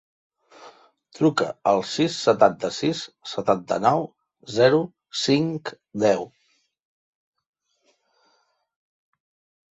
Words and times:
Truca 1.17 1.45
al 1.71 1.81
sis, 1.89 2.15
setanta-sis, 2.27 3.01
setanta-nou, 3.33 4.01
zero, 4.55 4.81
cinc, 5.25 5.73
deu. 6.07 6.27